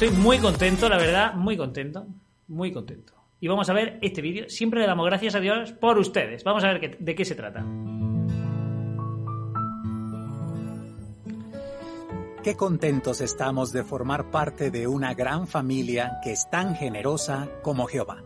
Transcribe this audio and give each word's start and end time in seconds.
Estoy 0.00 0.16
muy 0.16 0.38
contento, 0.38 0.88
la 0.88 0.96
verdad, 0.96 1.34
muy 1.34 1.56
contento, 1.56 2.06
muy 2.46 2.70
contento. 2.70 3.14
Y 3.40 3.48
vamos 3.48 3.68
a 3.68 3.72
ver 3.72 3.98
este 4.00 4.22
vídeo. 4.22 4.48
Siempre 4.48 4.78
le 4.78 4.86
damos 4.86 5.04
gracias 5.04 5.34
a 5.34 5.40
Dios 5.40 5.72
por 5.72 5.98
ustedes. 5.98 6.44
Vamos 6.44 6.62
a 6.62 6.68
ver 6.68 6.98
de 7.00 7.14
qué 7.16 7.24
se 7.24 7.34
trata. 7.34 7.66
Qué 12.44 12.56
contentos 12.56 13.20
estamos 13.20 13.72
de 13.72 13.82
formar 13.82 14.30
parte 14.30 14.70
de 14.70 14.86
una 14.86 15.14
gran 15.14 15.48
familia 15.48 16.20
que 16.22 16.30
es 16.30 16.48
tan 16.48 16.76
generosa 16.76 17.48
como 17.62 17.88
Jehová. 17.88 18.22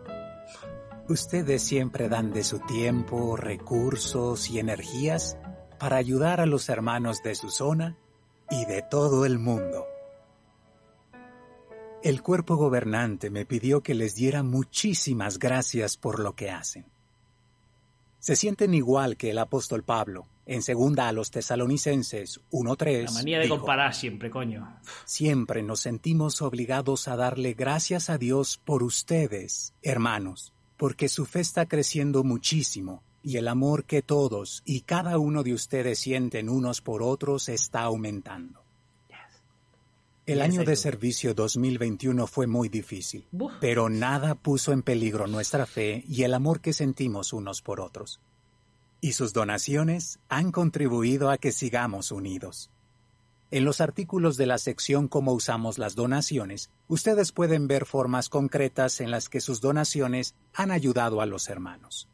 Ustedes 1.09 1.63
siempre 1.63 2.11
dan 2.11 2.35
de 2.35 2.45
su 2.45 2.59
tiempo, 2.59 3.35
recursos 3.35 4.51
y 4.51 4.59
energías 4.59 5.39
para 5.79 5.97
ayudar 5.97 6.43
a 6.43 6.45
los 6.45 6.69
hermanos 6.69 7.23
de 7.23 7.35
su 7.35 7.49
zona 7.49 7.97
y 8.51 8.67
de 8.67 8.83
todo 8.83 9.25
el 9.25 9.39
mundo. 9.39 9.87
El 12.03 12.21
cuerpo 12.21 12.57
gobernante 12.57 13.31
me 13.31 13.47
pidió 13.47 13.81
que 13.81 13.95
les 13.95 14.17
diera 14.17 14.43
muchísimas 14.43 15.39
gracias 15.39 15.97
por 15.97 16.19
lo 16.19 16.35
que 16.35 16.51
hacen. 16.51 16.85
Se 18.19 18.35
sienten 18.35 18.75
igual 18.75 19.17
que 19.17 19.31
el 19.31 19.39
apóstol 19.39 19.85
Pablo 19.85 20.27
en 20.45 20.63
segunda 20.63 21.07
a 21.07 21.13
los 21.13 21.31
tesalonicenses 21.31 22.41
1.3. 22.51 23.05
La 23.05 23.11
manía 23.13 23.39
de 23.39 23.45
dijo, 23.45 23.59
comparar 23.59 23.95
siempre, 23.95 24.31
coño. 24.31 24.81
Siempre 25.05 25.63
nos 25.63 25.79
sentimos 25.79 26.43
obligados 26.43 27.07
a 27.07 27.15
darle 27.15 27.55
gracias 27.55 28.11
a 28.11 28.19
Dios 28.19 28.61
por 28.65 28.83
ustedes, 28.83 29.73
hermanos, 29.81 30.53
porque 30.77 31.09
su 31.09 31.25
fe 31.25 31.39
está 31.39 31.67
creciendo 31.67 32.25
muchísimo 32.25 33.05
y 33.23 33.37
el 33.37 33.47
amor 33.47 33.85
que 33.85 34.03
todos 34.03 34.63
y 34.65 34.81
cada 34.81 35.19
uno 35.19 35.45
de 35.45 35.55
ustedes 35.55 36.01
sienten 36.01 36.49
unos 36.49 36.81
por 36.81 37.05
otros 37.05 37.49
está 37.49 37.83
aumentando. 37.83 38.62
El 40.33 40.41
año 40.41 40.65
de 40.65 40.77
servicio 40.77 41.35
2021 41.35 42.27
fue 42.27 42.47
muy 42.47 42.71
difícil, 42.71 43.27
pero 43.61 43.91
nada 43.91 44.35
puso 44.35 44.73
en 44.73 44.83
peligro 44.83 45.27
nuestra 45.27 45.67
fe 45.67 46.07
y 46.09 46.23
el 46.23 46.33
amor 46.33 46.63
que 46.63 46.73
sentimos 46.73 47.35
unos 47.35 47.61
por 47.61 47.83
otros. 47.83 48.19
Y 49.03 49.13
sus 49.13 49.35
donaciones 49.35 50.21
han 50.31 50.51
contribuido 50.51 51.29
a 51.29 51.37
que 51.37 51.53
sigamos 51.53 52.11
unidos. 52.13 52.71
En 53.51 53.67
los 53.67 53.83
artículos 53.83 54.39
de 54.39 54.47
la 54.47 54.57
sección 54.57 55.07
Cómo 55.07 55.35
usamos 55.35 55.77
las 55.77 55.97
donaciones, 55.97 56.71
ustedes 56.89 57.31
pueden 57.31 57.69
ver 57.69 57.85
formas 57.85 58.31
concretas 58.31 59.03
en 59.03 59.11
las 59.11 59.29
que 59.29 59.43
sus 59.43 59.61
donaciones 59.61 60.35
han 60.55 60.71
ayudado 60.71 61.21
a 61.21 61.27
los 61.27 61.51
hermanos. 61.51 62.09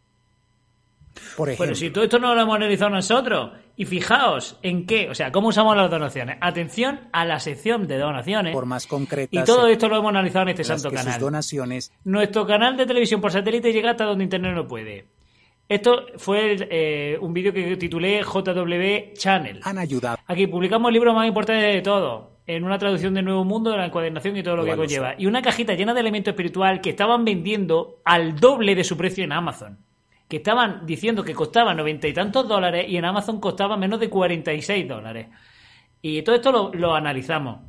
Por 1.36 1.48
ejemplo, 1.48 1.66
Bueno, 1.66 1.74
si 1.74 1.90
todo 1.90 2.04
esto 2.04 2.18
no 2.18 2.34
lo 2.34 2.42
hemos 2.42 2.56
analizado 2.56 2.90
nosotros, 2.90 3.50
y 3.78 3.84
fijaos 3.84 4.58
en 4.62 4.86
qué, 4.86 5.08
o 5.08 5.14
sea, 5.14 5.30
cómo 5.30 5.48
usamos 5.48 5.76
las 5.76 5.88
donaciones. 5.88 6.36
Atención 6.40 7.00
a 7.12 7.24
la 7.24 7.38
sección 7.38 7.86
de 7.86 7.96
donaciones. 7.96 8.52
Y 8.52 8.88
concretas 8.88 9.44
todo 9.44 9.68
esto 9.68 9.88
lo 9.88 9.98
hemos 9.98 10.10
analizado 10.10 10.42
en 10.42 10.48
este 10.48 10.64
santo 10.64 10.90
canal. 10.90 11.12
sus 11.12 11.20
donaciones 11.20 11.92
Nuestro 12.02 12.44
canal 12.44 12.76
de 12.76 12.86
televisión 12.86 13.20
por 13.20 13.30
satélite 13.30 13.72
llega 13.72 13.92
hasta 13.92 14.04
donde 14.04 14.24
Internet 14.24 14.54
no 14.54 14.66
puede. 14.66 15.06
Esto 15.68 16.06
fue 16.16 16.56
eh, 16.70 17.18
un 17.20 17.32
vídeo 17.32 17.52
que 17.52 17.76
titulé 17.76 18.22
JW 18.22 19.12
Channel. 19.14 19.60
han 19.62 19.78
ayudado 19.78 20.18
Aquí 20.26 20.48
publicamos 20.48 20.88
el 20.88 20.94
libro 20.94 21.14
más 21.14 21.28
importante 21.28 21.64
de 21.64 21.80
todo, 21.80 22.38
en 22.46 22.64
una 22.64 22.78
traducción 22.78 23.14
de 23.14 23.22
Nuevo 23.22 23.44
Mundo, 23.44 23.70
de 23.70 23.76
la 23.76 23.86
encuadernación 23.86 24.36
y 24.36 24.42
todo 24.42 24.56
lo 24.56 24.64
que 24.64 24.74
conlleva. 24.74 25.14
Y 25.18 25.26
una 25.26 25.40
cajita 25.40 25.74
llena 25.74 25.94
de 25.94 26.00
elemento 26.00 26.30
espiritual 26.30 26.80
que 26.80 26.90
estaban 26.90 27.24
vendiendo 27.24 28.00
al 28.04 28.40
doble 28.40 28.74
de 28.74 28.82
su 28.82 28.96
precio 28.96 29.22
en 29.22 29.30
Amazon. 29.30 29.78
Que 30.28 30.38
estaban 30.38 30.86
diciendo 30.86 31.24
que 31.24 31.34
costaba 31.34 31.74
noventa 31.74 32.06
y 32.08 32.12
tantos 32.14 32.46
dólares 32.48 32.86
y 32.88 32.96
en 32.96 33.04
Amazon 33.04 33.40
costaba 33.40 33.76
menos 33.76 34.00
de 34.00 34.10
46 34.10 34.88
dólares. 34.88 35.28
Y 36.02 36.22
todo 36.22 36.36
esto 36.36 36.52
lo, 36.52 36.72
lo 36.74 36.94
analizamos. 36.94 37.67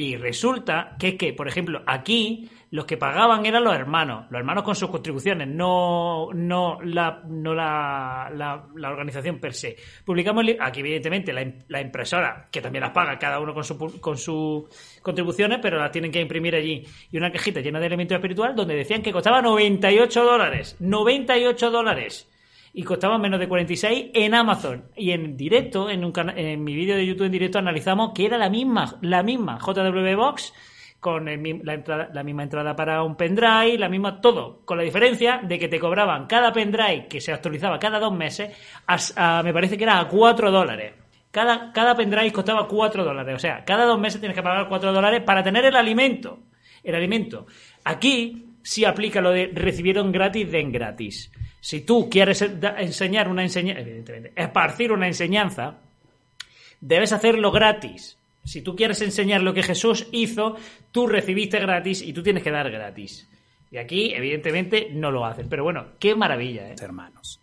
Y 0.00 0.16
resulta 0.16 0.96
que 0.98 1.08
es 1.08 1.14
que, 1.16 1.34
por 1.34 1.46
ejemplo, 1.46 1.82
aquí 1.86 2.48
los 2.70 2.86
que 2.86 2.96
pagaban 2.96 3.44
eran 3.44 3.62
los 3.64 3.74
hermanos, 3.74 4.24
los 4.30 4.38
hermanos 4.38 4.64
con 4.64 4.74
sus 4.74 4.88
contribuciones, 4.88 5.46
no, 5.46 6.28
no, 6.32 6.78
la, 6.82 7.20
no 7.28 7.52
la, 7.52 8.30
la- 8.34 8.64
la 8.76 8.88
organización 8.90 9.38
per 9.38 9.52
se. 9.52 9.76
Publicamos 10.02 10.42
aquí, 10.58 10.80
evidentemente, 10.80 11.34
la, 11.34 11.44
la 11.68 11.82
impresora, 11.82 12.48
que 12.50 12.62
también 12.62 12.80
las 12.80 12.92
paga 12.92 13.18
cada 13.18 13.40
uno 13.40 13.52
con, 13.52 13.62
su, 13.64 13.76
con 14.00 14.16
sus 14.16 14.64
contribuciones, 15.02 15.58
pero 15.60 15.76
las 15.78 15.90
tienen 15.92 16.10
que 16.10 16.20
imprimir 16.22 16.54
allí. 16.54 16.82
Y 17.10 17.18
una 17.18 17.30
cajita 17.30 17.60
llena 17.60 17.78
de 17.78 17.86
elementos 17.86 18.14
espiritual 18.14 18.56
donde 18.56 18.76
decían 18.76 19.02
que 19.02 19.12
costaba 19.12 19.42
98 19.42 20.24
dólares. 20.24 20.76
98 20.80 21.70
dólares 21.70 22.29
y 22.72 22.82
costaban 22.84 23.20
menos 23.20 23.40
de 23.40 23.48
46 23.48 24.10
en 24.14 24.34
Amazon. 24.34 24.84
Y 24.96 25.10
en 25.10 25.36
directo, 25.36 25.90
en, 25.90 26.04
un 26.04 26.12
en 26.36 26.62
mi 26.62 26.74
vídeo 26.74 26.96
de 26.96 27.06
YouTube 27.06 27.26
en 27.26 27.32
directo, 27.32 27.58
analizamos 27.58 28.12
que 28.14 28.26
era 28.26 28.38
la 28.38 28.48
misma, 28.48 28.98
la 29.02 29.22
misma 29.22 29.58
JW 29.58 30.16
Box, 30.16 30.52
con 31.00 31.24
la, 31.24 32.22
misma 32.22 32.42
entrada 32.42 32.76
para 32.76 33.02
un 33.02 33.16
pendrive, 33.16 33.78
la 33.78 33.88
misma 33.88 34.20
todo, 34.20 34.60
con 34.66 34.76
la 34.76 34.84
diferencia 34.84 35.40
de 35.42 35.58
que 35.58 35.66
te 35.66 35.80
cobraban 35.80 36.26
cada 36.26 36.52
pendrive 36.52 37.06
que 37.08 37.22
se 37.22 37.32
actualizaba 37.32 37.78
cada 37.78 37.98
dos 37.98 38.12
meses, 38.12 38.54
me 39.42 39.52
parece 39.52 39.78
que 39.78 39.84
era 39.84 39.98
a 39.98 40.06
4 40.06 40.50
dólares. 40.50 40.92
Cada, 41.30 41.72
cada 41.72 41.96
pendrive 41.96 42.32
costaba 42.32 42.68
4 42.68 43.04
dólares. 43.04 43.34
O 43.34 43.38
sea, 43.38 43.64
cada 43.64 43.86
dos 43.86 43.98
meses 43.98 44.20
tienes 44.20 44.36
que 44.36 44.42
pagar 44.42 44.68
4 44.68 44.92
dólares 44.92 45.22
para 45.24 45.42
tener 45.42 45.64
el 45.64 45.76
alimento. 45.76 46.38
El 46.82 46.94
alimento. 46.94 47.46
Aquí 47.84 48.50
sí 48.62 48.84
aplica 48.84 49.20
lo 49.20 49.30
de 49.30 49.50
recibieron 49.54 50.12
gratis, 50.12 50.50
den 50.50 50.70
gratis. 50.70 51.32
Si 51.60 51.80
tú 51.82 52.08
quieres 52.08 52.42
enseñar 52.42 53.28
una 53.28 53.42
enseñanza, 53.42 53.80
evidentemente, 53.80 54.32
esparcir 54.34 54.92
una 54.92 55.06
enseñanza, 55.06 55.78
debes 56.80 57.12
hacerlo 57.12 57.50
gratis. 57.52 58.16
Si 58.44 58.62
tú 58.62 58.74
quieres 58.74 59.02
enseñar 59.02 59.42
lo 59.42 59.52
que 59.52 59.62
Jesús 59.62 60.06
hizo, 60.12 60.56
tú 60.92 61.06
recibiste 61.06 61.58
gratis 61.60 62.00
y 62.00 62.12
tú 62.12 62.22
tienes 62.22 62.42
que 62.42 62.50
dar 62.50 62.70
gratis. 62.70 63.28
Y 63.70 63.76
aquí, 63.76 64.12
evidentemente, 64.14 64.88
no 64.92 65.10
lo 65.10 65.24
hacen. 65.26 65.48
Pero 65.48 65.62
bueno, 65.62 65.88
qué 65.98 66.14
maravilla, 66.16 66.68
¿eh? 66.70 66.74
hermanos. 66.80 67.38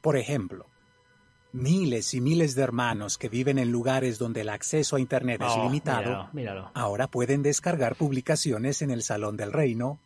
Por 0.00 0.16
ejemplo, 0.16 0.66
miles 1.52 2.14
y 2.14 2.20
miles 2.20 2.54
de 2.54 2.62
hermanos 2.62 3.18
que 3.18 3.28
viven 3.28 3.58
en 3.58 3.70
lugares 3.70 4.18
donde 4.18 4.40
el 4.40 4.48
acceso 4.48 4.96
a 4.96 5.00
Internet 5.00 5.42
es 5.42 5.52
Oh, 5.52 5.64
limitado, 5.64 6.02
míralo, 6.08 6.28
míralo. 6.32 6.70
ahora 6.74 7.06
pueden 7.08 7.42
descargar 7.42 7.96
publicaciones 7.96 8.82
en 8.82 8.90
el 8.90 9.02
Salón 9.02 9.36
del 9.36 9.52
Reino 9.52 9.98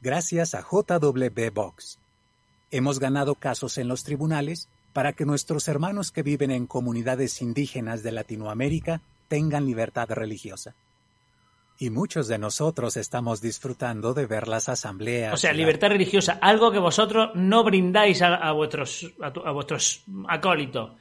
gracias 0.00 0.54
a 0.54 0.62
JW 0.62 1.50
Box. 1.52 1.98
Hemos 2.70 2.98
ganado 3.00 3.34
casos 3.34 3.78
en 3.78 3.88
los 3.88 4.04
tribunales 4.04 4.68
para 4.92 5.12
que 5.12 5.24
nuestros 5.24 5.68
hermanos 5.68 6.12
que 6.12 6.22
viven 6.22 6.50
en 6.50 6.66
comunidades 6.66 7.42
indígenas 7.42 8.02
de 8.02 8.12
Latinoamérica 8.12 9.00
tengan 9.28 9.66
libertad 9.66 10.08
religiosa. 10.10 10.74
Y 11.78 11.88
muchos 11.90 12.28
de 12.28 12.38
nosotros 12.38 12.96
estamos 12.96 13.40
disfrutando 13.40 14.12
de 14.12 14.26
ver 14.26 14.48
las 14.48 14.68
asambleas. 14.68 15.32
O 15.32 15.36
sea, 15.36 15.52
la- 15.52 15.58
libertad 15.58 15.88
religiosa, 15.88 16.38
algo 16.42 16.70
que 16.70 16.78
vosotros 16.78 17.30
no 17.34 17.64
brindáis 17.64 18.20
a, 18.22 18.34
a 18.36 18.52
vuestros, 18.52 19.12
a, 19.22 19.32
tu- 19.32 19.40
a 19.46 19.50
vuestros 19.52 20.04
acólitos. 20.28 20.92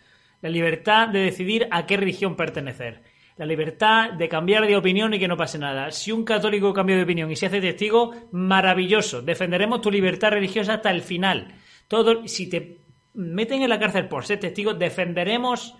La 0.42 0.50
libertad 0.50 1.10
de 1.10 1.20
decidir 1.20 1.68
a 1.70 1.86
qué 1.86 1.98
religión 1.98 2.36
pertenecer. 2.38 3.04
La 3.36 3.46
libertad 3.46 4.14
de 4.14 4.30
cambiar 4.30 4.66
de 4.68 4.78
opinión 4.78 5.14
y 5.14 5.20
que 5.20 5.28
no 5.28 5.36
pase 5.36 5.58
nada. 5.58 5.92
Si 5.92 6.12
un 6.14 6.24
católico 6.24 6.74
cambia 6.74 6.96
de 6.96 7.04
opinión 7.04 7.30
y 7.32 7.36
se 7.36 7.48
hace 7.48 7.60
testigo, 7.60 8.14
maravilloso. 8.32 9.22
Defenderemos 9.22 9.82
tu 9.82 9.92
libertad 9.92 10.30
religiosa 10.32 10.76
hasta 10.76 10.92
el 10.92 11.02
final. 11.02 11.56
Todo, 11.90 12.26
si 12.28 12.48
te 12.48 12.78
meten 13.16 13.62
en 13.62 13.70
la 13.70 13.80
cárcel 13.80 14.08
por 14.08 14.26
ser 14.26 14.40
testigo, 14.40 14.74
defenderemos 14.74 15.76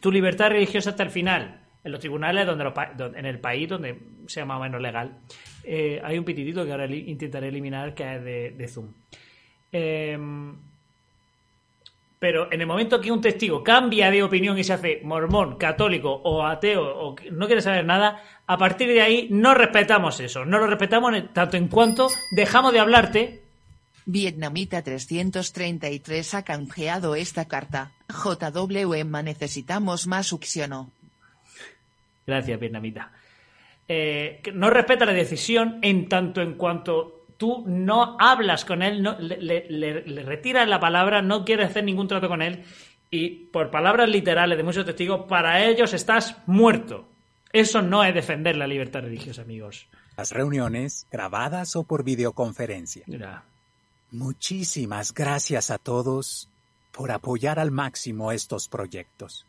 tu 0.00 0.12
libertad 0.12 0.50
religiosa 0.50 0.90
hasta 0.90 1.04
el 1.04 1.10
final. 1.10 1.60
En 1.84 1.90
los 1.90 2.00
tribunales, 2.00 2.46
donde 2.46 2.64
los 2.64 2.74
en 3.16 3.26
el 3.26 3.40
país 3.40 3.68
donde 3.68 3.98
sea 4.26 4.44
más 4.44 4.58
o 4.58 4.62
menos 4.62 4.80
legal, 4.80 5.18
eh, 5.64 6.00
hay 6.04 6.18
un 6.18 6.24
pitidito 6.24 6.64
que 6.64 6.70
ahora 6.70 6.86
intentaré 6.86 7.48
eliminar 7.48 7.94
que 7.94 8.16
es 8.16 8.24
de, 8.56 8.68
Zoom. 8.68 8.92
Em, 9.72 10.54
pero 12.20 12.52
en 12.52 12.60
el 12.60 12.68
momento 12.68 13.00
que 13.00 13.10
un 13.10 13.20
testigo 13.20 13.64
cambia 13.64 14.08
de 14.12 14.22
opinión 14.22 14.56
y 14.56 14.62
se 14.62 14.74
hace 14.74 15.00
mormón, 15.02 15.56
católico 15.56 16.12
o 16.12 16.44
ateo 16.44 16.84
o 16.84 17.16
no 17.32 17.46
quiere 17.46 17.62
saber 17.62 17.84
nada, 17.84 18.22
a 18.46 18.56
partir 18.56 18.88
de 18.88 19.02
ahí 19.02 19.28
no 19.30 19.54
respetamos 19.54 20.20
eso. 20.20 20.44
No 20.44 20.58
lo 20.58 20.68
respetamos 20.68 21.12
tanto 21.32 21.56
en 21.56 21.66
cuanto 21.66 22.08
dejamos 22.36 22.72
de 22.72 22.78
hablarte. 22.78 23.41
Vietnamita 24.06 24.82
333 24.82 26.34
ha 26.34 26.42
canjeado 26.42 27.14
esta 27.14 27.46
carta. 27.46 27.92
JWM 28.08 29.22
necesitamos 29.24 30.06
más 30.06 30.26
succiono. 30.26 30.90
Gracias, 32.26 32.58
vietnamita. 32.60 33.12
Eh, 33.88 34.42
no 34.54 34.70
respeta 34.70 35.04
la 35.04 35.12
decisión 35.12 35.78
en 35.82 36.08
tanto 36.08 36.40
en 36.40 36.54
cuanto 36.54 37.26
tú 37.36 37.64
no 37.66 38.16
hablas 38.20 38.64
con 38.64 38.82
él, 38.82 39.02
no, 39.02 39.18
le, 39.18 39.36
le- 39.40 39.66
le- 39.68 40.02
le 40.06 40.22
retiras 40.22 40.68
la 40.68 40.78
palabra, 40.78 41.20
no 41.22 41.44
quieres 41.44 41.70
hacer 41.70 41.82
ningún 41.84 42.06
trato 42.08 42.28
con 42.28 42.40
él 42.42 42.62
y 43.10 43.28
por 43.46 43.70
palabras 43.70 44.08
literales 44.08 44.56
de 44.56 44.62
muchos 44.64 44.86
testigos, 44.86 45.26
para 45.28 45.64
ellos 45.64 45.92
estás 45.92 46.36
muerto. 46.46 47.08
Eso 47.52 47.82
no 47.82 48.04
es 48.04 48.14
defender 48.14 48.56
la 48.56 48.66
libertad 48.66 49.00
religiosa, 49.02 49.42
amigos. 49.42 49.88
las 50.16 50.30
reuniones, 50.30 51.06
grabadas 51.10 51.74
o 51.76 51.82
por 51.84 52.04
videoconferencia. 52.04 53.02
Mira, 53.06 53.42
Muchísimas 54.12 55.14
gracias 55.14 55.70
a 55.70 55.78
todos 55.78 56.50
por 56.92 57.10
apoyar 57.10 57.58
al 57.58 57.70
máximo 57.70 58.30
estos 58.30 58.68
proyectos. 58.68 59.46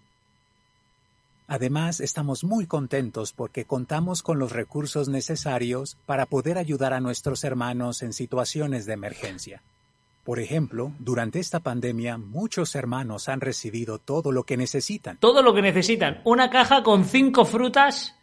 Además, 1.48 2.00
estamos 2.00 2.46
muy 2.46 2.66
contentos 2.66 3.34
porque 3.34 3.66
contamos 3.66 4.24
con 4.24 4.40
los 4.40 4.54
recursos 4.54 5.10
necesarios 5.10 5.98
para 6.06 6.26
poder 6.26 6.58
ayudar 6.58 6.94
a 6.94 7.02
nuestros 7.02 7.44
hermanos 7.44 8.02
en 8.04 8.14
situaciones 8.14 8.86
de 8.86 8.94
emergencia. 8.94 9.62
Por 10.24 10.40
ejemplo, 10.40 10.94
durante 11.00 11.42
esta 11.42 11.60
pandemia 11.60 12.18
muchos 12.18 12.76
hermanos 12.76 13.28
han 13.28 13.42
recibido 13.42 14.00
todo 14.00 14.32
lo 14.32 14.44
que 14.44 14.56
necesitan. 14.56 15.18
Todo 15.18 15.42
lo 15.42 15.54
que 15.54 15.62
necesitan. 15.62 16.22
Una 16.24 16.50
caja 16.50 16.84
con 16.84 17.04
cinco 17.04 17.44
frutas, 17.44 18.16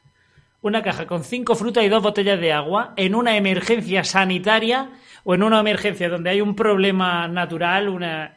una 0.63 0.83
caja 0.83 1.07
con 1.07 1.25
cinco 1.25 1.55
frutas 1.55 1.85
y 1.85 1.89
dos 1.89 2.03
botellas 2.03 2.41
de 2.41 2.53
agua 2.53 2.93
en 2.97 3.15
una 3.15 3.37
emergencia 3.37 4.05
sanitaria 4.05 4.91
o 5.25 5.35
en 5.35 5.43
una 5.43 5.61
emergencia 5.61 6.09
donde 6.09 6.31
hay 6.31 6.41
un 6.41 6.55
problema 6.55 7.29
natural, 7.29 7.89
una 7.89 8.37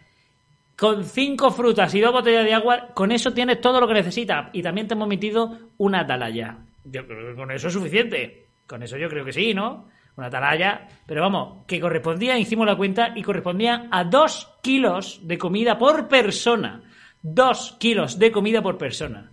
con 0.77 1.03
cinco 1.03 1.51
frutas 1.51 1.93
y 1.93 2.01
dos 2.01 2.11
botellas 2.11 2.45
de 2.45 2.53
agua, 2.53 2.87
con 2.93 3.11
eso 3.11 3.33
tienes 3.33 3.61
todo 3.61 3.79
lo 3.79 3.87
que 3.87 3.93
necesitas. 3.93 4.49
Y 4.53 4.61
también 4.61 4.87
te 4.87 4.95
hemos 4.95 5.07
metido 5.07 5.57
una 5.77 6.01
atalaya. 6.01 6.57
Yo 6.85 7.05
creo 7.05 7.29
que 7.29 7.35
con 7.35 7.51
eso 7.51 7.67
es 7.67 7.73
suficiente. 7.73 8.47
Con 8.67 8.81
eso 8.81 8.97
yo 8.97 9.07
creo 9.07 9.23
que 9.23 9.33
sí, 9.33 9.53
¿no? 9.53 9.89
Una 10.17 10.27
atalaya. 10.27 10.87
Pero 11.05 11.21
vamos, 11.21 11.65
que 11.67 11.79
correspondía, 11.79 12.37
hicimos 12.37 12.65
la 12.65 12.75
cuenta, 12.75 13.13
y 13.15 13.21
correspondía 13.21 13.87
a 13.91 14.03
dos 14.03 14.51
kilos 14.61 15.19
de 15.23 15.37
comida 15.37 15.77
por 15.77 16.07
persona. 16.07 16.81
Dos 17.21 17.77
kilos 17.79 18.17
de 18.19 18.31
comida 18.31 18.61
por 18.61 18.77
persona. 18.77 19.32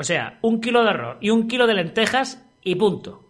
O 0.00 0.02
sea, 0.02 0.38
un 0.40 0.62
kilo 0.62 0.82
de 0.82 0.88
arroz 0.88 1.18
y 1.20 1.28
un 1.28 1.46
kilo 1.46 1.66
de 1.66 1.74
lentejas 1.74 2.42
y 2.64 2.74
punto. 2.74 3.22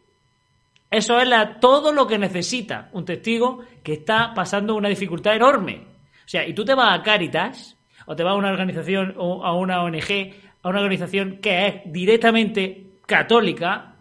Eso 0.88 1.18
es 1.18 1.26
la, 1.26 1.58
todo 1.58 1.92
lo 1.92 2.06
que 2.06 2.16
necesita 2.16 2.90
un 2.92 3.04
testigo 3.04 3.64
que 3.82 3.94
está 3.94 4.32
pasando 4.34 4.76
una 4.76 4.88
dificultad 4.88 5.34
enorme. 5.34 5.82
O 6.24 6.28
sea, 6.28 6.46
y 6.46 6.54
tú 6.54 6.64
te 6.64 6.74
vas 6.74 6.96
a 6.96 7.02
Caritas, 7.02 7.76
o 8.06 8.14
te 8.14 8.22
vas 8.22 8.34
a 8.34 8.36
una 8.36 8.52
organización, 8.52 9.14
o 9.16 9.44
a 9.44 9.52
una 9.52 9.82
ONG, 9.82 10.32
a 10.62 10.68
una 10.68 10.78
organización 10.78 11.38
que 11.42 11.66
es 11.66 11.74
directamente 11.86 12.86
católica, 13.04 13.96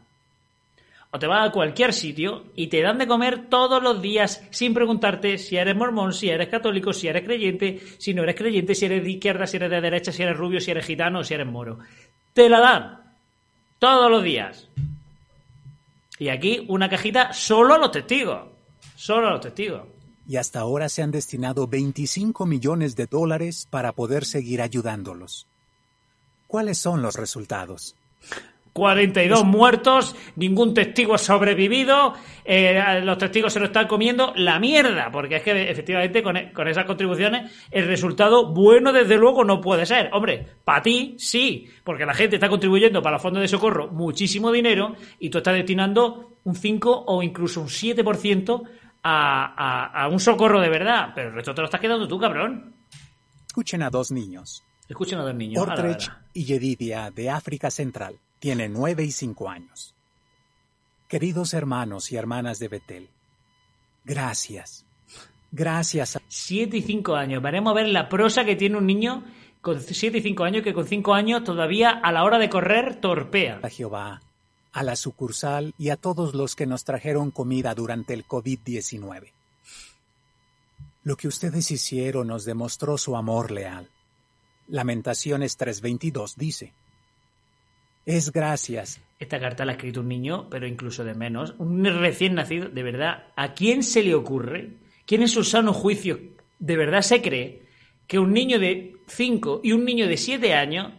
o 1.09 1.17
te 1.17 1.25
vas 1.25 1.49
a 1.49 1.51
cualquier 1.51 1.91
sitio 1.91 2.45
y 2.55 2.67
te 2.67 2.83
dan 2.83 2.99
de 2.99 3.07
comer 3.07 3.49
todos 3.49 3.81
los 3.81 3.99
días 3.99 4.47
sin 4.51 4.75
preguntarte 4.75 5.39
si 5.39 5.57
eres 5.57 5.75
mormón, 5.75 6.13
si 6.13 6.29
eres 6.29 6.49
católico, 6.49 6.93
si 6.93 7.07
eres 7.07 7.23
creyente, 7.23 7.79
si 7.97 8.13
no 8.13 8.21
eres 8.21 8.35
creyente, 8.35 8.75
si 8.75 8.85
eres 8.85 9.03
de 9.03 9.09
izquierda, 9.09 9.47
si 9.47 9.57
eres 9.57 9.71
de 9.71 9.81
derecha, 9.81 10.11
si 10.11 10.21
eres 10.21 10.37
rubio, 10.37 10.59
si 10.59 10.69
eres 10.69 10.85
gitano 10.85 11.21
o 11.21 11.23
si 11.23 11.33
eres 11.33 11.47
moro. 11.47 11.79
Te 12.33 12.49
la 12.49 12.59
dan 12.59 13.15
todos 13.79 14.09
los 14.09 14.23
días. 14.23 14.67
Y 16.17 16.29
aquí 16.29 16.65
una 16.67 16.89
cajita 16.89 17.33
solo 17.33 17.75
a 17.75 17.77
los 17.77 17.91
testigos. 17.91 18.47
Solo 18.95 19.27
a 19.27 19.31
los 19.31 19.41
testigos 19.41 19.83
y 20.29 20.37
hasta 20.37 20.59
ahora 20.59 20.89
se 20.89 21.01
han 21.01 21.09
destinado 21.09 21.65
25 21.65 22.45
millones 22.45 22.95
de 22.95 23.07
dólares 23.07 23.67
para 23.67 23.93
poder 23.93 24.25
seguir 24.25 24.61
ayudándolos. 24.61 25.47
¿Cuáles 26.45 26.77
son 26.77 27.01
los 27.01 27.15
resultados? 27.15 27.95
42 28.79 29.45
muertos, 29.45 30.15
ningún 30.37 30.73
testigo 30.73 31.17
sobrevivido, 31.17 32.13
eh, 32.45 33.01
los 33.03 33.17
testigos 33.17 33.53
se 33.53 33.59
lo 33.59 33.67
están 33.67 33.87
comiendo 33.87 34.33
la 34.35 34.57
mierda, 34.59 35.11
porque 35.11 35.35
es 35.35 35.43
que 35.43 35.69
efectivamente 35.69 36.23
con, 36.23 36.35
con, 36.53 36.67
esas 36.67 36.85
contribuciones 36.85 37.51
el 37.69 37.85
resultado 37.85 38.53
bueno 38.53 38.91
desde 38.91 39.17
luego 39.17 39.43
no 39.43 39.59
puede 39.59 39.85
ser. 39.85 40.09
Hombre, 40.13 40.47
para 40.63 40.81
ti 40.81 41.15
sí, 41.19 41.69
porque 41.83 42.05
la 42.05 42.13
gente 42.13 42.37
está 42.37 42.49
contribuyendo 42.49 43.01
para 43.01 43.17
los 43.17 43.21
fondos 43.21 43.41
de 43.41 43.47
socorro 43.47 43.89
muchísimo 43.89 44.51
dinero 44.51 44.95
y 45.19 45.29
tú 45.29 45.39
estás 45.39 45.53
destinando 45.53 46.37
un 46.45 46.55
5 46.55 47.03
o 47.05 47.21
incluso 47.21 47.61
un 47.61 47.67
7% 47.67 48.63
a, 49.03 50.07
un 50.11 50.19
socorro 50.19 50.59
de 50.59 50.69
verdad, 50.69 51.11
pero 51.13 51.29
el 51.29 51.35
resto 51.35 51.53
te 51.53 51.61
lo 51.61 51.65
estás 51.65 51.81
quedando 51.81 52.07
tú, 52.07 52.17
cabrón. 52.19 52.73
Escuchen 53.47 53.83
a 53.83 53.89
dos 53.89 54.11
niños. 54.11 54.63
Escuchen 54.87 55.19
a 55.19 55.23
dos 55.23 55.35
niños. 55.35 55.61
Ortrech 55.61 56.11
y 56.33 56.45
Yedidia, 56.45 57.11
de 57.11 57.29
África 57.29 57.69
Central. 57.69 58.15
Tienen 58.39 58.73
nueve 58.73 59.03
y 59.03 59.11
cinco 59.11 59.49
años. 59.49 59.93
Queridos 61.07 61.53
hermanos 61.53 62.11
y 62.11 62.15
hermanas 62.15 62.59
de 62.59 62.67
Betel, 62.67 63.09
gracias. 64.05 64.85
Gracias 65.51 66.15
a... 66.15 66.21
Siete 66.27 66.77
y 66.77 66.81
cinco 66.81 67.15
años. 67.15 67.41
Veremos 67.41 67.71
a 67.71 67.75
ver 67.75 67.87
la 67.87 68.07
prosa 68.09 68.45
que 68.45 68.55
tiene 68.55 68.77
un 68.77 68.85
niño 68.85 69.23
con 69.61 69.81
siete 69.81 70.19
y 70.19 70.21
cinco 70.21 70.43
años 70.43 70.63
que 70.63 70.73
con 70.73 70.87
cinco 70.87 71.13
años 71.13 71.43
todavía 71.43 71.89
a 71.89 72.11
la 72.11 72.23
hora 72.23 72.37
de 72.37 72.49
correr 72.49 73.01
torpea. 73.01 73.59
A 73.63 73.69
Jehová 73.69 74.21
a 74.71 74.83
la 74.83 74.95
sucursal 74.95 75.73
y 75.77 75.89
a 75.89 75.97
todos 75.97 76.33
los 76.33 76.55
que 76.55 76.65
nos 76.65 76.83
trajeron 76.83 77.31
comida 77.31 77.73
durante 77.73 78.13
el 78.13 78.27
COVID-19. 78.27 79.31
Lo 81.03 81.17
que 81.17 81.27
ustedes 81.27 81.71
hicieron 81.71 82.27
nos 82.27 82.45
demostró 82.45 82.97
su 82.97 83.15
amor 83.15 83.51
leal. 83.51 83.89
Lamentaciones 84.67 85.57
3:22 85.57 86.35
dice, 86.35 86.73
es 88.09 88.31
gracias. 88.31 89.01
Esta 89.19 89.39
carta 89.39 89.65
la 89.65 89.73
ha 89.73 89.75
escrito 89.75 90.01
un 90.01 90.07
niño, 90.07 90.49
pero 90.49 90.65
incluso 90.65 91.03
de 91.03 91.13
menos, 91.13 91.53
un 91.59 91.85
recién 91.85 92.33
nacido, 92.33 92.67
de 92.67 92.81
verdad, 92.81 93.27
¿a 93.35 93.53
quién 93.53 93.83
se 93.83 94.01
le 94.01 94.15
ocurre? 94.15 94.71
¿Quién 95.05 95.21
en 95.21 95.27
su 95.27 95.43
sano 95.43 95.73
juicio 95.73 96.19
de 96.57 96.75
verdad 96.75 97.01
se 97.01 97.21
cree 97.21 97.63
que 98.07 98.17
un 98.17 98.33
niño 98.33 98.59
de 98.59 98.95
5 99.07 99.61
y 99.63 99.73
un 99.73 99.85
niño 99.85 100.07
de 100.07 100.17
7 100.17 100.55
años 100.55 100.91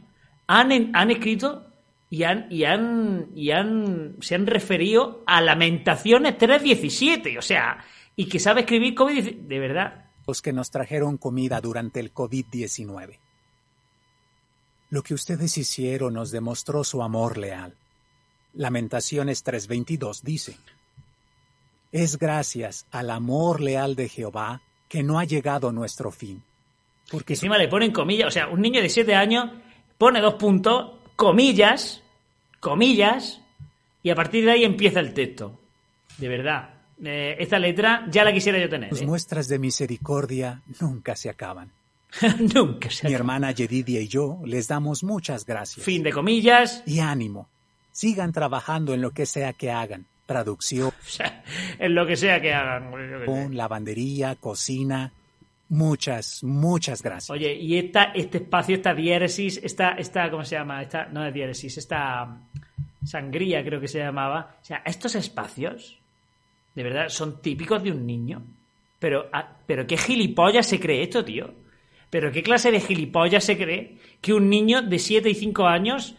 han, 0.47 0.95
han 0.95 1.11
escrito 1.11 1.67
y 2.09 2.23
han, 2.23 2.47
y 2.49 2.65
han, 2.65 3.29
y 3.35 3.51
han, 3.51 4.17
se 4.21 4.37
han 4.37 4.47
referido 4.47 5.25
a 5.27 5.41
Lamentaciones 5.41 6.39
3.17, 6.39 7.39
o 7.39 7.43
sea, 7.43 7.85
y 8.15 8.27
que 8.27 8.39
sabe 8.39 8.61
escribir 8.61 8.95
COVID, 8.95 9.35
de 9.35 9.59
verdad. 9.59 10.05
Los 10.29 10.43
que 10.43 10.53
nos 10.53 10.71
trajeron 10.71 11.19
comida 11.19 11.61
durante 11.61 11.99
el 11.99 12.15
COVID-19. 12.15 13.19
Lo 14.91 15.03
que 15.03 15.15
ustedes 15.15 15.57
hicieron 15.57 16.15
nos 16.15 16.31
demostró 16.31 16.85
su 16.85 17.03
amor 17.03 17.39
leal. 17.39 17.75
Lamentaciones 18.55 19.45
3:22 19.45 20.23
dice, 20.23 20.57
Es 21.93 22.19
gracias 22.19 22.87
al 22.91 23.11
amor 23.11 23.61
leal 23.61 23.95
de 23.95 24.09
Jehová 24.09 24.63
que 24.89 25.03
no 25.05 25.21
ha 25.21 25.25
llegado 25.25 25.71
nuestro 25.71 26.11
fin. 26.11 26.43
Porque 27.11 27.35
encima 27.35 27.57
le 27.57 27.69
ponen 27.69 27.93
comillas, 27.93 28.29
o 28.29 28.31
sea, 28.31 28.49
un 28.49 28.61
niño 28.61 28.83
de 28.83 28.89
7 28.89 29.15
años 29.15 29.51
pone 29.97 30.21
dos 30.21 30.35
puntos 30.35 30.93
comillas, 31.15 32.03
comillas, 32.59 33.41
y 34.03 34.11
a 34.11 34.15
partir 34.15 34.45
de 34.45 34.53
ahí 34.53 34.65
empieza 34.65 35.01
el 35.01 35.15
texto. 35.15 35.59
De 36.19 36.29
verdad. 36.29 36.75
Eh, 37.03 37.37
esta 37.39 37.59
letra 37.59 38.07
ya 38.11 38.25
la 38.25 38.33
quisiera 38.33 38.59
yo 38.59 38.69
tener. 38.69 38.91
Las 38.91 39.01
¿eh? 39.01 39.07
muestras 39.07 39.49
de 39.49 39.59
misericordia 39.59 40.63
nunca 40.81 41.17
se 41.17 41.31
acaban. 41.31 41.71
nunca 42.55 42.91
se 42.91 43.09
Mi 43.09 43.15
hermana 43.15 43.53
Yedidia 43.53 44.01
y 44.01 44.09
yo 44.09 44.41
les 44.45 44.69
damos 44.69 45.05
muchas 45.05 45.47
gracias. 45.47 45.85
Fin 45.85 46.03
de 46.03 46.13
comillas. 46.13 46.83
Y 46.87 47.01
ánimo. 47.01 47.49
Sigan 47.93 48.33
trabajando 48.33 48.95
en 48.95 49.01
lo 49.01 49.11
que 49.11 49.27
sea 49.27 49.53
que 49.53 49.71
hagan. 49.71 50.07
Traducción. 50.27 50.93
en 51.79 51.95
lo 51.95 52.07
que 52.07 52.17
sea 52.17 52.41
que 52.41 52.53
hagan. 52.53 52.91
Con 53.27 53.57
lavandería, 53.57 54.37
cocina, 54.37 55.13
Muchas, 55.71 56.43
muchas 56.43 57.01
gracias. 57.01 57.31
Oye, 57.31 57.55
y 57.55 57.79
esta, 57.79 58.11
este 58.13 58.39
espacio, 58.39 58.75
esta 58.75 58.93
diéresis, 58.93 59.61
esta, 59.63 59.91
esta, 59.91 60.29
¿cómo 60.29 60.45
se 60.45 60.57
llama? 60.57 60.83
Esta, 60.83 61.05
no 61.05 61.25
es 61.25 61.33
diéresis, 61.33 61.79
esta 61.79 62.25
mm, 62.25 63.07
sangría 63.07 63.65
creo 63.65 63.81
que 63.81 63.87
se 63.87 64.01
llamaba. 64.01 64.57
O 64.61 64.65
sea, 64.65 64.83
estos 64.85 65.15
espacios, 65.15 65.97
de 66.75 66.83
verdad, 66.83 67.09
son 67.09 67.41
típicos 67.41 67.85
de 67.85 67.93
un 67.93 68.05
niño. 68.05 68.43
Pero, 68.99 69.29
ah, 69.33 69.59
pero 69.65 69.87
qué 69.87 69.97
gilipollas 69.97 70.67
se 70.67 70.81
cree 70.81 71.05
esto, 71.05 71.25
tío. 71.25 71.55
Pero 72.11 72.33
qué 72.33 72.43
clase 72.43 72.73
de 72.73 72.81
gilipollas 72.81 73.45
se 73.45 73.57
cree 73.57 73.99
que 74.21 74.35
un 74.35 74.51
niño 74.51 74.83
de 74.83 74.99
7 74.99 75.31
y 75.31 75.35
5 75.35 75.67
años 75.67 76.17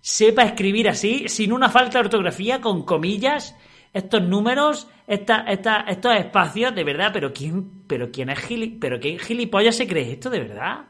sepa 0.00 0.42
escribir 0.42 0.88
así, 0.88 1.28
sin 1.28 1.52
una 1.52 1.68
falta 1.68 1.98
de 1.98 2.06
ortografía, 2.06 2.60
con 2.60 2.84
comillas, 2.84 3.56
estos 3.92 4.22
números, 4.22 4.88
esta, 5.06 5.40
esta, 5.42 5.80
estos 5.82 6.16
espacios, 6.16 6.74
de 6.74 6.84
verdad, 6.84 7.10
pero 7.12 7.32
quién, 7.32 7.84
pero 7.86 8.10
quién 8.10 8.30
es 8.30 8.38
gili, 8.38 8.78
pero 8.80 8.98
qué 9.00 9.18
gilipollas 9.18 9.76
se 9.76 9.86
cree 9.86 10.12
esto, 10.12 10.30
de 10.30 10.40
verdad. 10.40 10.86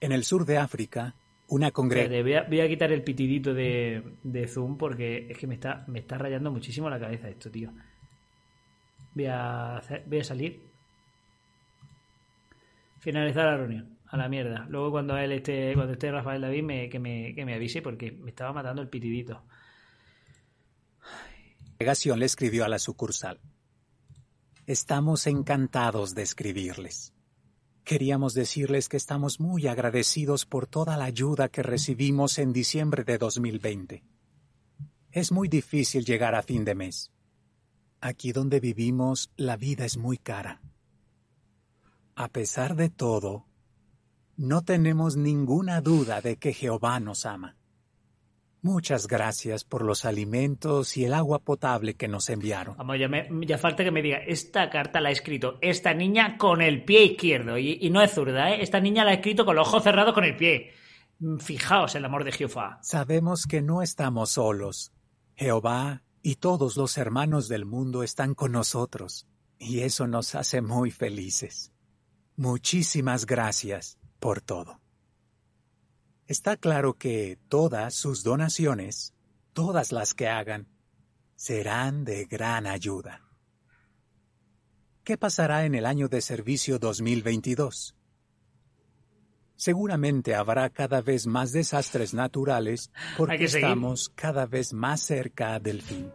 En 0.00 0.12
el 0.12 0.24
sur 0.24 0.44
de 0.46 0.58
África, 0.58 1.14
una 1.48 1.70
congregación. 1.72 2.46
Voy, 2.48 2.60
a, 2.60 2.68
quitar 2.68 2.92
el 2.92 3.02
pitidito 3.02 3.52
de, 3.52 4.02
de, 4.22 4.46
Zoom 4.46 4.78
porque 4.78 5.26
es 5.30 5.36
que 5.36 5.46
me 5.46 5.54
está, 5.54 5.84
me 5.88 5.98
está 5.98 6.16
rayando 6.16 6.52
muchísimo 6.52 6.88
la 6.88 7.00
cabeza 7.00 7.28
esto, 7.28 7.50
tío. 7.50 7.72
Voy 9.14 9.26
a, 9.26 9.82
voy 10.06 10.20
a 10.20 10.24
salir. 10.24 10.60
Finalizar 13.00 13.44
la 13.46 13.56
reunión 13.56 13.98
a 14.10 14.16
la 14.16 14.28
mierda. 14.28 14.66
Luego 14.68 14.90
cuando 14.90 15.16
él 15.16 15.32
esté, 15.32 15.74
cuando 15.74 15.92
esté 15.92 16.10
Rafael 16.10 16.40
David 16.40 16.62
me, 16.62 16.88
que, 16.88 16.98
me, 16.98 17.34
que 17.34 17.44
me 17.44 17.54
avise 17.54 17.82
porque 17.82 18.12
me 18.12 18.30
estaba 18.30 18.52
matando 18.52 18.82
el 18.82 18.88
pitidito. 18.88 19.42
La 21.78 22.16
le 22.16 22.26
escribió 22.26 22.64
a 22.64 22.68
la 22.68 22.78
sucursal. 22.78 23.38
Estamos 24.66 25.26
encantados 25.26 26.14
de 26.14 26.22
escribirles. 26.22 27.14
Queríamos 27.84 28.34
decirles 28.34 28.88
que 28.88 28.96
estamos 28.96 29.40
muy 29.40 29.66
agradecidos 29.66 30.44
por 30.44 30.66
toda 30.66 30.96
la 30.96 31.04
ayuda 31.04 31.48
que 31.48 31.62
recibimos 31.62 32.38
en 32.38 32.52
diciembre 32.52 33.04
de 33.04 33.16
2020. 33.16 34.02
Es 35.12 35.32
muy 35.32 35.48
difícil 35.48 36.04
llegar 36.04 36.34
a 36.34 36.42
fin 36.42 36.64
de 36.64 36.74
mes. 36.74 37.12
Aquí 38.00 38.32
donde 38.32 38.60
vivimos, 38.60 39.30
la 39.36 39.56
vida 39.56 39.84
es 39.84 39.96
muy 39.96 40.18
cara. 40.18 40.60
A 42.14 42.28
pesar 42.28 42.76
de 42.76 42.90
todo, 42.90 43.46
no 44.36 44.62
tenemos 44.62 45.16
ninguna 45.16 45.80
duda 45.80 46.20
de 46.20 46.36
que 46.36 46.52
Jehová 46.52 47.00
nos 47.00 47.26
ama. 47.26 47.56
Muchas 48.60 49.06
gracias 49.06 49.62
por 49.64 49.82
los 49.82 50.04
alimentos 50.04 50.96
y 50.96 51.04
el 51.04 51.14
agua 51.14 51.38
potable 51.38 51.94
que 51.94 52.08
nos 52.08 52.28
enviaron. 52.28 52.76
Vamos, 52.76 52.98
ya, 52.98 53.08
me- 53.08 53.28
ya 53.46 53.56
falta 53.56 53.84
que 53.84 53.92
me 53.92 54.02
diga, 54.02 54.18
esta 54.18 54.68
carta 54.68 55.00
la 55.00 55.10
ha 55.10 55.12
escrito 55.12 55.58
esta 55.60 55.94
niña 55.94 56.36
con 56.36 56.60
el 56.60 56.84
pie 56.84 57.04
izquierdo. 57.04 57.56
Y, 57.56 57.78
y 57.80 57.90
no 57.90 58.02
es 58.02 58.12
zurda, 58.12 58.50
¿eh? 58.50 58.62
Esta 58.62 58.80
niña 58.80 59.04
la 59.04 59.12
ha 59.12 59.14
escrito 59.14 59.44
con 59.44 59.54
los 59.54 59.66
ojos 59.68 59.84
cerrados 59.84 60.12
con 60.12 60.24
el 60.24 60.36
pie. 60.36 60.72
Mm, 61.20 61.38
Fijaos 61.38 61.94
el 61.94 62.04
amor 62.04 62.24
de 62.24 62.32
Jehová. 62.32 62.80
Sabemos 62.82 63.46
que 63.46 63.62
no 63.62 63.80
estamos 63.80 64.30
solos. 64.32 64.92
Jehová 65.36 66.02
y 66.22 66.36
todos 66.36 66.76
los 66.76 66.98
hermanos 66.98 67.48
del 67.48 67.64
mundo 67.64 68.02
están 68.02 68.34
con 68.34 68.52
nosotros, 68.52 69.26
y 69.58 69.80
eso 69.80 70.06
nos 70.06 70.34
hace 70.34 70.60
muy 70.60 70.90
felices. 70.90 71.72
Muchísimas 72.36 73.26
gracias 73.26 73.98
por 74.20 74.40
todo. 74.40 74.80
Está 76.26 76.56
claro 76.56 76.94
que 76.94 77.38
todas 77.48 77.94
sus 77.94 78.22
donaciones, 78.22 79.14
todas 79.52 79.92
las 79.92 80.14
que 80.14 80.28
hagan, 80.28 80.68
serán 81.36 82.04
de 82.04 82.26
gran 82.26 82.66
ayuda. 82.66 83.22
¿Qué 85.04 85.16
pasará 85.16 85.64
en 85.64 85.74
el 85.74 85.86
año 85.86 86.08
de 86.08 86.20
servicio 86.20 86.78
2022? 86.78 87.97
Seguramente 89.58 90.36
habrá 90.36 90.70
cada 90.70 91.02
vez 91.02 91.26
más 91.26 91.50
desastres 91.52 92.14
naturales 92.14 92.92
porque 93.16 93.48
seguir. 93.48 93.64
estamos 93.66 94.08
cada 94.14 94.46
vez 94.46 94.72
más 94.72 95.00
cerca 95.00 95.58
del 95.58 95.82
fin. 95.82 96.10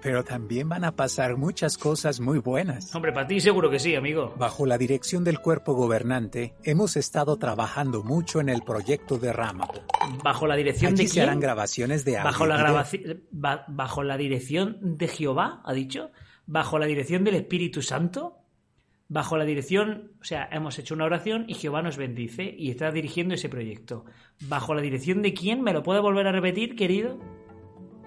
Pero 0.00 0.22
también 0.22 0.68
van 0.68 0.84
a 0.84 0.94
pasar 0.94 1.36
muchas 1.36 1.76
cosas 1.76 2.20
muy 2.20 2.38
buenas. 2.38 2.94
Hombre, 2.94 3.12
para 3.12 3.26
ti 3.26 3.40
seguro 3.40 3.68
que 3.70 3.80
sí, 3.80 3.96
amigo. 3.96 4.34
Bajo 4.38 4.66
la 4.66 4.78
dirección 4.78 5.24
del 5.24 5.40
cuerpo 5.40 5.74
gobernante, 5.74 6.54
hemos 6.62 6.96
estado 6.96 7.36
trabajando 7.38 8.04
mucho 8.04 8.40
en 8.40 8.48
el 8.48 8.62
proyecto 8.62 9.18
de 9.18 9.32
Ramapo. 9.32 9.80
Bajo 10.22 10.46
la 10.46 10.54
dirección 10.54 10.92
Allí 10.92 11.02
de 11.02 11.08
se 11.08 11.14
quién? 11.14 11.24
harán 11.24 11.40
grabaciones 11.40 12.04
de 12.04 12.18
Bajo 12.22 12.46
la 12.46 12.86
ba- 13.32 13.64
bajo 13.68 14.02
la 14.04 14.16
dirección 14.16 14.78
de 14.80 15.08
Jehová, 15.08 15.60
ha 15.64 15.72
dicho. 15.72 16.12
Bajo 16.46 16.78
la 16.78 16.86
dirección 16.86 17.24
del 17.24 17.34
Espíritu 17.36 17.82
Santo. 17.82 18.38
Bajo 19.12 19.36
la 19.36 19.44
dirección, 19.44 20.12
o 20.22 20.24
sea, 20.24 20.48
hemos 20.50 20.78
hecho 20.78 20.94
una 20.94 21.04
oración 21.04 21.44
y 21.46 21.52
Jehová 21.52 21.82
nos 21.82 21.98
bendice 21.98 22.44
y 22.56 22.70
está 22.70 22.90
dirigiendo 22.90 23.34
ese 23.34 23.50
proyecto. 23.50 24.06
¿Bajo 24.48 24.72
la 24.74 24.80
dirección 24.80 25.20
de 25.20 25.34
quién? 25.34 25.60
¿Me 25.60 25.74
lo 25.74 25.82
puede 25.82 26.00
volver 26.00 26.26
a 26.28 26.32
repetir, 26.32 26.74
querido? 26.76 27.18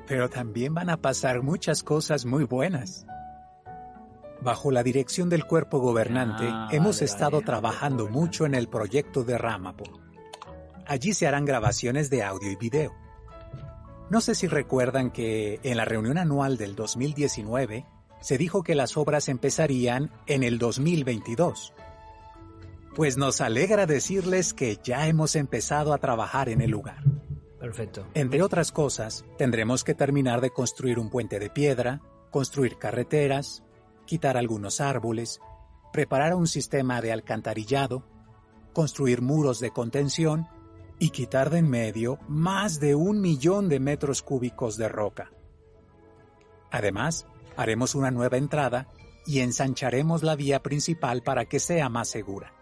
Pero 0.08 0.32
también 0.32 0.74
van 0.74 0.90
a 0.90 0.98
pasar 0.98 1.44
muchas 1.44 1.84
cosas 1.84 2.26
muy 2.26 2.46
buenas. 2.46 3.06
Bajo 4.42 4.72
la 4.72 4.82
dirección 4.82 5.30
del 5.30 5.46
cuerpo 5.46 5.78
gobernante, 5.78 6.46
Ah, 6.48 6.70
hemos 6.72 6.96
vale, 6.98 7.06
estado 7.06 7.32
vale. 7.34 7.46
trabajando 7.46 8.08
mucho 8.10 8.48
en 8.48 8.56
el 8.56 8.68
proyecto 8.68 9.24
de 9.24 9.38
Ramapo. 9.38 9.84
Allí 10.88 11.14
se 11.14 11.28
harán 11.28 11.46
grabaciones 11.46 12.10
de 12.10 12.24
audio 12.24 12.50
y 12.52 12.56
video. 12.56 12.96
No 14.10 14.22
sé 14.22 14.34
si 14.34 14.48
recuerdan 14.48 15.12
que 15.12 15.60
en 15.62 15.78
la 15.78 15.86
reunión 15.86 16.18
anual 16.18 16.58
del 16.58 16.76
2019 16.76 17.86
se 18.22 18.38
dijo 18.38 18.64
que 18.64 18.76
las 18.76 18.98
obras 18.98 19.30
empezarían 19.30 20.12
en 20.28 20.44
el 20.44 20.58
2022. 20.58 21.74
Pues 22.96 23.18
nos 23.18 23.42
alegra 23.42 23.86
decirles 23.86 24.54
que 24.54 24.80
ya 24.84 25.08
hemos 25.08 25.36
empezado 25.36 25.94
a 25.94 25.98
trabajar 25.98 26.50
en 26.50 26.62
el 26.62 26.72
lugar. 26.72 27.04
Perfecto. 27.60 28.08
Entre 28.14 28.42
otras 28.42 28.72
cosas, 28.72 29.26
tendremos 29.38 29.84
que 29.84 29.96
terminar 29.96 30.40
de 30.40 30.52
construir 30.52 31.00
un 31.00 31.10
puente 31.10 31.40
de 31.40 31.50
piedra, 31.50 32.02
construir 32.32 32.78
carreteras, 32.78 33.64
quitar 34.06 34.38
algunos 34.38 34.82
árboles, 34.82 35.40
preparar 35.92 36.36
un 36.36 36.48
sistema 36.48 37.02
de 37.02 37.12
alcantarillado, 37.12 38.04
construir 38.74 39.22
muros 39.22 39.60
de 39.60 39.72
contención 39.72 40.48
y 41.00 41.10
quitar 41.10 41.50
de 41.50 41.60
en 41.60 41.70
medio 41.70 42.20
más 42.28 42.80
de 42.80 42.96
un 42.96 43.22
millón 43.22 43.70
de 43.70 43.80
metros 43.80 44.22
cúbicos 44.22 44.78
de 44.78 44.90
roca. 44.90 45.32
Además, 46.72 47.28
haremos 47.58 47.96
una 47.96 48.12
nueva 48.12 48.38
entrada 48.38 48.88
y 49.26 49.40
ensancharemos 49.40 50.24
la 50.24 50.36
vía 50.36 50.62
principal 50.62 51.24
para 51.24 51.46
que 51.46 51.60
sea 51.60 51.90
más 51.90 52.10
segura. 52.10 52.55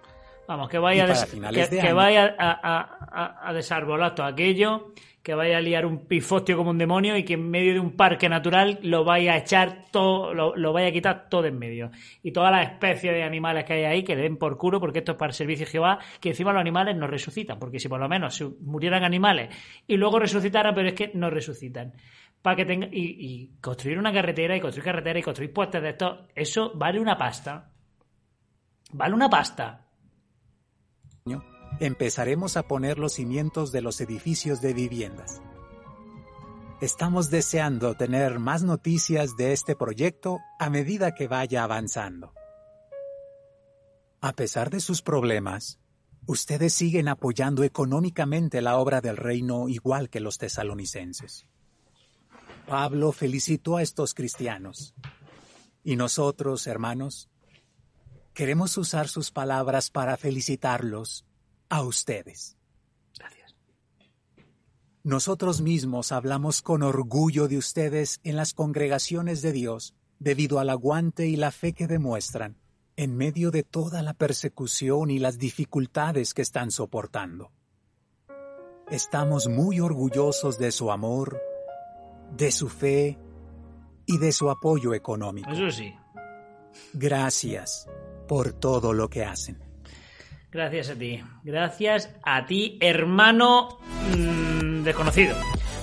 Vamos, 0.48 0.70
que 0.70 0.78
vaya, 0.78 1.06
des- 1.08 1.26
que, 1.70 1.70
que 1.82 1.88
año. 1.88 1.96
vaya 1.96 2.36
a, 2.38 2.52
a- 2.52 3.00
a- 3.12 3.50
a 3.50 3.54
desarbolar 3.54 4.14
todo 4.14 4.26
aquello, 4.26 4.94
que 5.22 5.34
vaya 5.34 5.58
a 5.58 5.62
liar 5.62 5.86
un 5.86 6.06
pifostio 6.06 6.58
como 6.58 6.72
un 6.72 6.78
demonio 6.78 7.16
y 7.16 7.24
que 7.24 7.36
en 7.36 7.50
medio 7.50 7.72
de 7.74 7.80
un 7.80 7.96
parque 7.96 8.28
natural 8.28 8.78
lo 8.84 9.06
vaya 9.06 9.34
a 9.34 9.38
echar 9.38 9.86
todo, 9.90 10.34
lo, 10.34 10.54
lo 10.58 10.74
vaya 10.74 10.90
a 10.90 10.92
quitar 10.92 11.30
todo 11.30 11.46
en 11.46 11.58
medio. 11.58 11.92
Y 12.24 12.34
todas 12.34 12.52
las 12.52 12.72
especies 12.74 13.14
de 13.14 13.24
animales 13.24 13.64
que 13.64 13.72
hay 13.74 13.84
ahí 13.86 14.04
que 14.04 14.18
le 14.18 14.24
den 14.24 14.36
por 14.36 14.58
culo 14.58 14.82
porque 14.82 15.00
esto 15.00 15.14
es 15.14 15.18
para 15.18 15.30
el 15.30 15.34
servicio 15.34 15.66
de 15.66 15.72
Jehová, 15.72 16.00
que 16.20 16.30
encima 16.30 16.52
los 16.52 16.60
animales 16.60 16.98
no 16.98 17.08
resucitan, 17.08 17.58
porque 17.58 17.80
si 17.80 17.88
por 17.88 18.02
lo 18.02 18.10
menos 18.10 18.36
si 18.36 18.44
murieran 18.62 19.06
animales 19.06 19.56
y 19.88 19.96
luego 19.96 20.20
resucitaran, 20.20 20.76
pero 20.76 20.90
es 20.90 20.94
que 20.94 21.12
no 21.14 21.30
resucitan. 21.30 21.94
Para 22.42 22.58
que 22.58 22.66
tenga, 22.66 22.88
y, 22.92 23.16
y 23.18 23.52
construir 23.62 23.98
una 23.98 24.12
carretera 24.12 24.58
y 24.58 24.60
construir 24.60 24.84
carretera 24.84 25.20
y 25.20 25.24
construir 25.24 25.54
puestos 25.54 25.82
de 25.82 25.90
esto, 25.92 26.28
eso 26.36 26.74
vale 26.76 27.00
una 27.00 27.16
pasta. 27.18 27.70
Vale 28.92 29.14
una 29.16 29.30
pasta. 29.30 29.83
Año, 31.26 31.44
empezaremos 31.80 32.58
a 32.58 32.64
poner 32.64 33.00
los 33.00 33.14
cimientos 33.14 33.72
de 33.72 33.82
los 33.82 34.02
edificios 34.02 34.62
de 34.62 34.74
viviendas. 34.74 35.42
Estamos 36.82 37.30
deseando 37.30 37.96
tener 37.96 38.40
más 38.40 38.64
noticias 38.64 39.38
de 39.38 39.54
este 39.54 39.76
proyecto 39.76 40.40
a 40.60 40.70
medida 40.70 41.16
que 41.16 41.30
vaya 41.30 41.64
avanzando. 41.64 42.34
A 44.20 44.34
pesar 44.34 44.70
de 44.70 44.82
sus 44.82 45.02
problemas, 45.02 45.80
ustedes 46.26 46.74
siguen 46.74 47.08
apoyando 47.08 47.64
económicamente 47.64 48.62
la 48.62 48.78
obra 48.78 49.00
del 49.00 49.16
reino 49.16 49.70
igual 49.70 50.10
que 50.10 50.20
los 50.20 50.38
tesalonicenses. 50.38 51.46
Pablo 52.68 53.14
felicitó 53.14 53.78
a 53.78 53.82
estos 53.82 54.14
cristianos. 54.14 54.94
Y 55.86 55.96
nosotros, 55.96 56.68
hermanos, 56.68 57.30
queremos 58.34 58.78
usar 58.78 59.08
sus 59.08 59.32
palabras 59.32 59.90
para 59.90 60.18
felicitarlos 60.18 61.26
a 61.70 61.82
ustedes. 61.84 62.58
Gracias. 63.18 63.56
Nosotros 65.04 65.62
mismos 65.62 66.12
hablamos 66.12 66.62
con 66.62 66.84
orgullo 66.84 67.48
de 67.48 67.58
ustedes 67.58 68.20
en 68.24 68.36
las 68.36 68.54
congregaciones 68.54 69.42
de 69.42 69.52
Dios 69.52 69.94
debido 70.20 70.60
al 70.60 70.70
aguante 70.70 71.28
y 71.28 71.36
la 71.36 71.52
fe 71.52 71.74
que 71.74 71.88
demuestran 71.88 72.58
en 72.96 73.16
medio 73.16 73.52
de 73.52 73.64
toda 73.64 74.02
la 74.02 74.14
persecución 74.14 75.10
y 75.10 75.20
las 75.20 75.38
dificultades 75.38 76.34
que 76.34 76.44
están 76.44 76.72
soportando. 76.72 77.52
Estamos 78.90 79.48
muy 79.48 79.80
orgullosos 79.80 80.60
de 80.60 80.72
su 80.72 80.92
amor, 80.92 81.42
de 82.36 82.52
su 82.52 82.70
fe 82.70 83.18
y 84.06 84.18
de 84.20 84.32
su 84.32 84.50
apoyo 84.50 84.94
económico. 84.94 85.50
Eso 85.50 85.72
sí. 85.72 85.94
Gracias 86.94 87.88
por 88.28 88.54
todo 88.54 88.94
lo 88.94 89.10
que 89.10 89.24
hacen. 89.24 89.58
Gracias 90.52 90.90
a 90.90 90.96
ti. 90.96 91.24
Gracias 91.44 92.16
a 92.24 92.46
ti, 92.46 92.78
hermano 92.80 93.80
mm, 94.16 94.84
desconocido. 94.84 95.36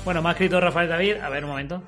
Bueno, 0.05 0.23
me 0.23 0.29
ha 0.29 0.33
escrito 0.33 0.61
Rafael 0.61 0.89
David. 0.89 1.17
A 1.17 1.29
ver, 1.29 1.45
un 1.45 1.51
momento. 1.51 1.83